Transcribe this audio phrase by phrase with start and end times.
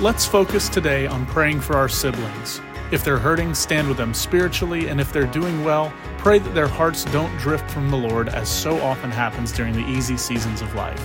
[0.00, 2.60] Let's focus today on praying for our siblings.
[2.92, 6.68] If they're hurting, stand with them spiritually, and if they're doing well, pray that their
[6.68, 10.72] hearts don't drift from the Lord as so often happens during the easy seasons of
[10.76, 11.04] life.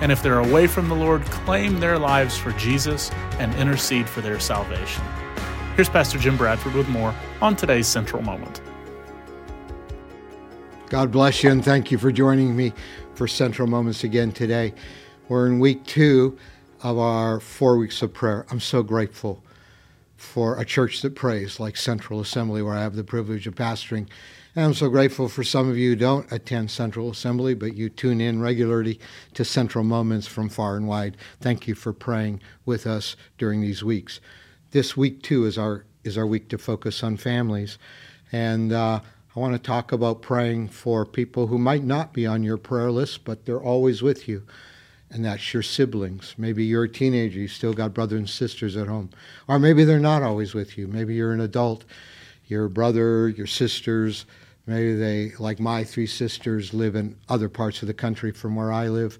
[0.00, 4.22] And if they're away from the Lord, claim their lives for Jesus and intercede for
[4.22, 5.04] their salvation.
[5.76, 8.60] Here's Pastor Jim Bradford with more on today's Central Moment.
[10.88, 12.72] God bless you and thank you for joining me
[13.14, 14.74] for Central Moments again today.
[15.28, 16.36] We're in week two
[16.82, 18.44] of our four weeks of prayer.
[18.50, 19.42] I'm so grateful
[20.16, 24.08] for a church that prays like Central Assembly, where I have the privilege of pastoring.
[24.54, 27.88] And I'm so grateful for some of you who don't attend Central Assembly, but you
[27.88, 29.00] tune in regularly
[29.34, 31.16] to Central Moments from far and wide.
[31.40, 34.20] Thank you for praying with us during these weeks.
[34.72, 37.78] This week, too, is our, is our week to focus on families.
[38.30, 39.00] And uh,
[39.34, 42.90] I want to talk about praying for people who might not be on your prayer
[42.90, 44.46] list, but they're always with you.
[45.12, 46.34] And that's your siblings.
[46.38, 49.10] Maybe you're a teenager, you still got brothers and sisters at home.
[49.46, 50.88] Or maybe they're not always with you.
[50.88, 51.84] Maybe you're an adult,
[52.46, 54.24] your brother, your sisters,
[54.66, 58.72] maybe they, like my three sisters, live in other parts of the country from where
[58.72, 59.18] I live.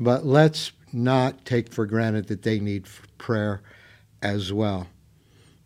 [0.00, 2.86] But let's not take for granted that they need
[3.18, 3.60] prayer
[4.22, 4.86] as well.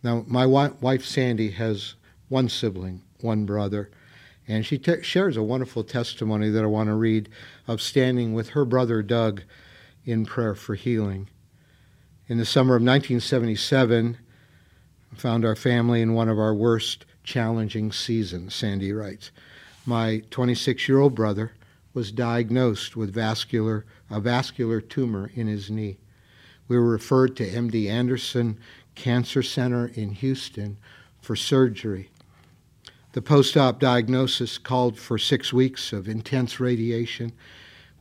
[0.03, 1.95] Now, my wife Sandy has
[2.29, 3.91] one sibling, one brother.
[4.51, 7.29] And she t- shares a wonderful testimony that I want to read
[7.69, 9.43] of standing with her brother Doug
[10.05, 11.29] in prayer for healing.
[12.27, 14.19] In the summer of 1977,
[15.13, 19.31] I found our family in one of our worst challenging seasons, Sandy writes.
[19.87, 21.53] My 26 year old brother
[21.95, 25.99] was diagnosed with vascular, a vascular tumor in his knee.
[26.67, 28.59] We were referred to MD Anderson
[28.97, 30.77] Cancer Center in Houston
[31.21, 32.11] for surgery.
[33.13, 37.33] The post op diagnosis called for six weeks of intense radiation,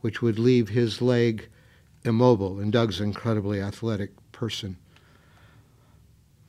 [0.02, 1.48] which would leave his leg
[2.04, 4.76] immobile, and Doug's an incredibly athletic person.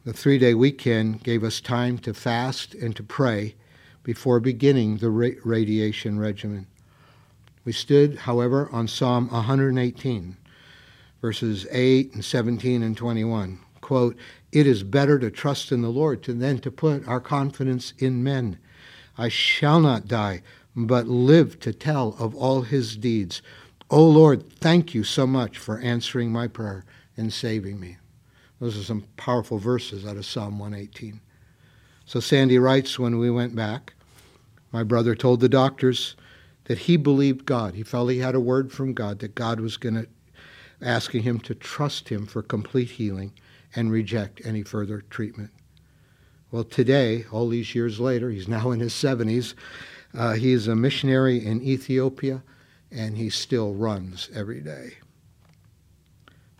[0.05, 3.55] The three day weekend gave us time to fast and to pray
[4.03, 6.67] before beginning the ra- radiation regimen.
[7.65, 10.37] We stood, however, on Psalm 118,
[11.21, 13.59] verses 8 and 17 and 21.
[13.81, 14.17] Quote,
[14.51, 18.57] it is better to trust in the Lord than to put our confidence in men.
[19.17, 20.41] I shall not die,
[20.75, 23.41] but live to tell of all his deeds.
[23.89, 26.85] O oh Lord, thank you so much for answering my prayer
[27.17, 27.97] and saving me.
[28.59, 31.19] Those are some powerful verses out of Psalm 118.
[32.05, 33.93] So Sandy writes when we went back,
[34.71, 36.15] my brother told the doctors
[36.65, 37.73] that he believed God.
[37.73, 40.07] He felt he had a word from God that God was going to
[40.81, 43.31] asking him to trust him for complete healing
[43.75, 45.51] and reject any further treatment.
[46.51, 49.53] Well, today, all these years later, he's now in his 70s.
[50.13, 52.43] Uh, he's a missionary in Ethiopia,
[52.91, 54.95] and he still runs every day.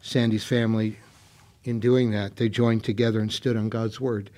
[0.02, 0.98] Sandy's family,
[1.64, 4.30] in doing that, they joined together and stood on God's word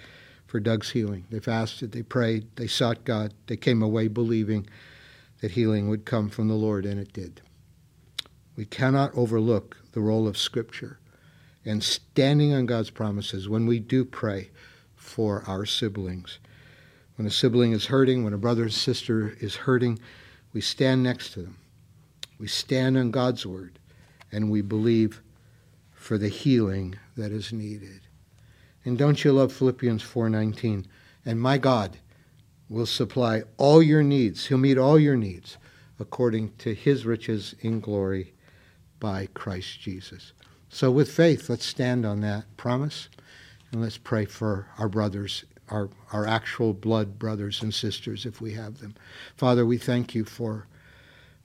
[0.47, 1.25] for Doug's healing.
[1.29, 4.67] They fasted, they prayed, they sought God, they came away believing
[5.41, 7.41] that healing would come from the Lord, and it did.
[8.55, 10.99] We cannot overlook the role of Scripture
[11.65, 14.49] and standing on God's promises when we do pray
[14.95, 16.39] for our siblings.
[17.15, 19.99] When a sibling is hurting, when a brother or sister is hurting,
[20.51, 21.57] we stand next to them.
[22.39, 23.79] We stand on God's word
[24.31, 25.21] and we believe
[25.93, 28.01] for the healing that is needed.
[28.83, 30.85] And don't you love Philippians 4:19?
[31.25, 31.97] And my God
[32.67, 34.47] will supply all your needs.
[34.47, 35.57] He'll meet all your needs
[35.99, 38.33] according to his riches in glory
[38.99, 40.33] by Christ Jesus.
[40.73, 43.07] So, with faith, let's stand on that promise
[43.71, 48.53] and let's pray for our brothers, our, our actual blood brothers and sisters, if we
[48.53, 48.95] have them.
[49.37, 50.65] Father, we thank you for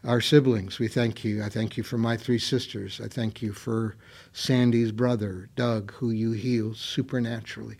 [0.02, 0.78] our siblings.
[0.78, 1.44] We thank you.
[1.44, 3.02] I thank you for my three sisters.
[3.04, 3.96] I thank you for
[4.32, 7.76] Sandy's brother, Doug, who you healed supernaturally.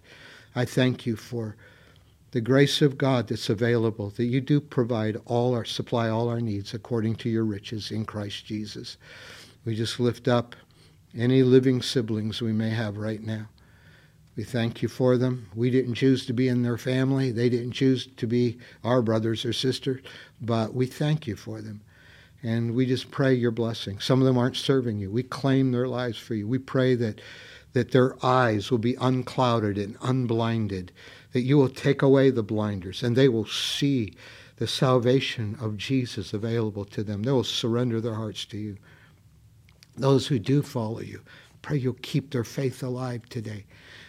[0.54, 1.56] I thank you for
[2.32, 6.42] the grace of God that's available, that you do provide all our supply all our
[6.42, 8.98] needs according to your riches in Christ Jesus.
[9.64, 10.54] We just lift up
[11.16, 13.48] any living siblings we may have right now.
[14.36, 15.48] We thank you for them.
[15.54, 17.32] We didn't choose to be in their family.
[17.32, 20.00] They didn't choose to be our brothers or sisters,
[20.40, 21.80] but we thank you for them.
[22.40, 23.98] And we just pray your blessing.
[23.98, 25.10] Some of them aren't serving you.
[25.10, 26.46] We claim their lives for you.
[26.46, 27.20] We pray that,
[27.72, 30.92] that their eyes will be unclouded and unblinded,
[31.32, 34.14] that you will take away the blinders and they will see
[34.58, 37.24] the salvation of Jesus available to them.
[37.24, 38.76] They will surrender their hearts to you
[40.00, 41.22] those who do follow you.
[41.62, 43.66] Pray you'll keep their faith alive today.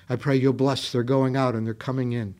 [0.10, 2.36] I pray you'll bless their going out and their coming in.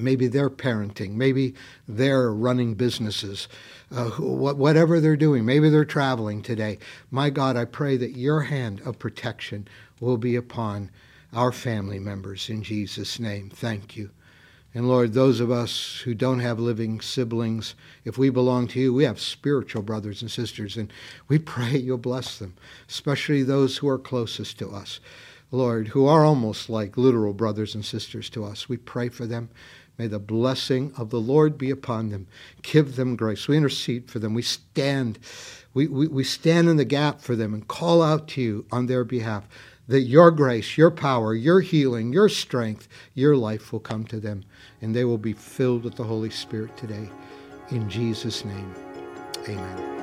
[0.00, 1.54] maybe they're parenting, maybe
[1.86, 3.48] they're running businesses,
[3.90, 6.78] uh, whatever they're doing, maybe they're traveling today.
[7.10, 9.68] My God, I pray that your hand of protection
[10.00, 10.90] will be upon
[11.32, 13.50] our family members in Jesus' name.
[13.50, 14.10] Thank you.
[14.72, 17.74] And Lord, those of us who don't have living siblings,
[18.04, 20.92] if we belong to you, we have spiritual brothers and sisters, and
[21.26, 22.54] we pray you'll bless them,
[22.88, 25.00] especially those who are closest to us,
[25.50, 28.68] Lord, who are almost like literal brothers and sisters to us.
[28.68, 29.50] We pray for them.
[29.98, 32.28] May the blessing of the Lord be upon them.
[32.62, 33.48] Give them grace.
[33.48, 34.32] We intercede for them.
[34.32, 35.18] We stand,
[35.74, 38.86] we, we, we stand in the gap for them and call out to you on
[38.86, 39.46] their behalf
[39.90, 44.44] that your grace, your power, your healing, your strength, your life will come to them,
[44.80, 47.10] and they will be filled with the Holy Spirit today.
[47.72, 48.72] In Jesus' name,
[49.48, 49.99] amen.